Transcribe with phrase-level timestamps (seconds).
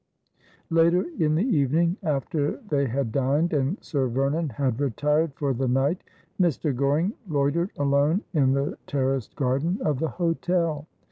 [0.71, 5.67] Later in the evening, after they had dmed, and Sir Vernon had rethed for the
[5.67, 6.01] night,
[6.41, 6.75] Mr.
[6.75, 10.87] Goring loitered alone in the ter raced garden of the hotel.